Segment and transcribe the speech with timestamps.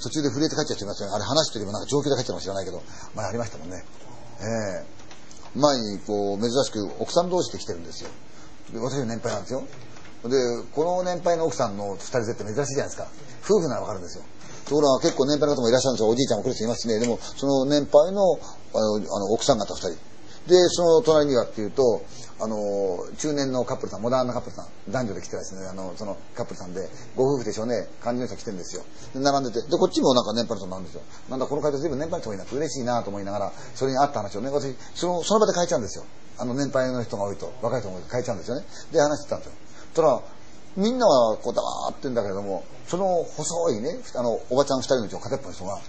[0.00, 1.16] 途中で震えて帰っちゃってますよね。
[1.16, 2.82] あれ話しておけばなんか状況で帰っちゃうかもしれないけど、
[3.14, 3.84] 前ありましたもんね。
[4.40, 4.98] ええ
[5.56, 8.10] 前にこう、珍しく奥さん同士で来てるんですよ。
[8.72, 9.64] で私の年配なんですよ。
[10.24, 10.36] で、
[10.74, 13.08] この年配の奥さんの二人絶対珍しいじゃないですか。
[13.44, 14.24] 夫婦ならわかるんですよ。
[14.66, 16.08] ところが結構年配の方もいらっしゃるんですよ。
[16.10, 16.98] おじいちゃんも来る人いますしね。
[17.00, 18.38] でも、その年配の
[18.74, 19.96] あのあの奥さん方二人。
[20.46, 22.02] で、その隣にはっていうと、
[22.40, 22.56] あの、
[23.18, 28.82] 中年のカップルさん、モダンなカップルさん、男女で来てですね、あの、そのカップルさんで、ご夫婦でしょうね、感じの人来てるんですよ。
[29.14, 31.02] で、並んでて、で、こっちもなんか年配の人なんですよ。
[31.28, 36.04] なんだ、この会社随分年配の人多いなって嬉しいなと思いながら、それに合った話をね、私、その、その場で変えちゃうんですよ。
[36.38, 38.64] あの、年配の人が多いと、若い人が多いと変えちゃうんですよね。
[38.92, 39.52] で、話してたんですよ。
[39.94, 40.22] そしたら、
[40.76, 45.80] みんなはこう黙って言うんだけれども、その細いね、あの、おばちゃん二人のうちの片っぽの人が、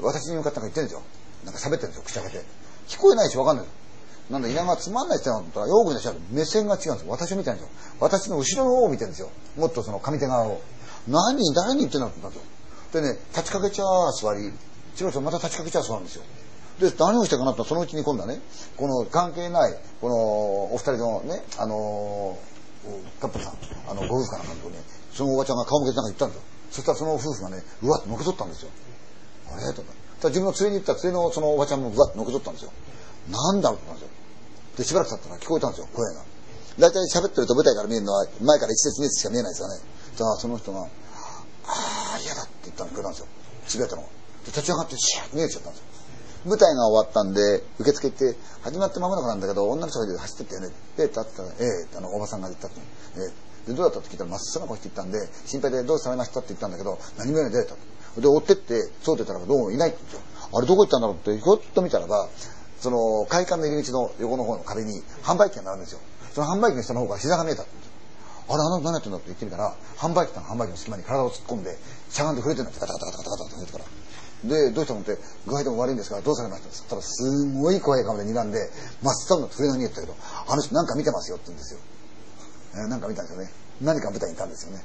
[0.00, 1.18] 私に向かってなんか言ってるんですよ。
[1.44, 2.44] なんか喋ってるんですよ、口開けて。
[2.88, 3.77] 聞こえないしわかんないです。
[4.30, 7.10] なんだ、稲川つまんない人なのと思ったら、よく見たら目線が違うんですよ。
[7.10, 7.96] 私を見てないんですよ。
[8.00, 9.30] 私の後ろの方を見てるんですよ。
[9.56, 10.60] もっとその上手側を。
[11.08, 12.42] 何、誰に言ってんだったんですよ。
[12.92, 16.22] でね、立ちかけちゃー座り、違う人また立ちかけちゃー座るんですよ。
[16.80, 18.40] で、何をしたかなとそのうちに今度はね、
[18.76, 22.58] この関係ない、このお二人のね、あのー
[23.20, 23.54] カップルさん、
[23.90, 24.76] あの、ご夫婦かなんかとこに、
[25.12, 26.42] そのおばちゃんが顔向けてなんか言ったんですよ。
[26.70, 28.70] そしたらその夫婦がね、うわっとのけぞったんですよ。
[29.52, 29.92] あれとか。
[30.24, 32.72] 自分の連れに行った連れのそのおばちゃんもぶわっとのけとったんですよ。
[33.30, 34.18] なんだろうって言ったんですよ。
[34.78, 36.24] で、しばらく経ったら聞こえたんですよ、声が。
[36.78, 39.80] 大体喋ってると舞台から見えるのは、前から一節二節しか見えないですよね。
[40.18, 40.86] だからその人が、あ
[42.14, 43.26] あ、嫌だって言ったの聞こえたんですよ。
[43.66, 44.08] つぶやいたのが。
[44.08, 45.86] で、立ち上がってシャーッと逃げちゃったんですよ。
[46.44, 50.68] 舞台が終わったんで、受付行って、始まって間もなくなんだけど、女の人が走ってってよね。
[50.98, 52.80] ええって言ったら、ええあの、おばさんが言ったって。
[53.16, 53.20] え
[53.66, 57.74] えで、どうだったって聞いたら、まっすぐな声って言ったんで、心配でどうされましたって言ったんだけど、何も言わないで出て
[58.16, 58.20] た。
[58.20, 60.48] で、追ってって、そうってたらどうもいないって言うんですよ。
[60.54, 62.28] あれどこ行ったんだろうって、ひょっと見たらば、
[62.80, 66.00] その、会館の入り口の横の方の壁に販売機が並ぶんですよ。
[66.32, 68.54] その販売機の下の方から膝が見えたって言うんですよ。
[68.54, 71.76] あれ、あの、何やってんだって言ってみたら、販売機と販売機の隙間に体を突っ込んで、
[72.08, 73.36] しゃがんで触れてるんだって、ガタガタガタガ
[74.44, 76.68] で、どうしたのって、具合でも悪いんですから、どうされました？
[76.68, 78.70] って言ったら、すごい怖い顔で睨んで、
[79.02, 80.14] 真っ青な触れのに言ったけど、
[80.46, 81.80] あの人なんか見てますよって言うんですよ。
[82.74, 83.50] えーなんか見たんですよね。
[83.80, 84.82] 何か舞台にいたんですよね。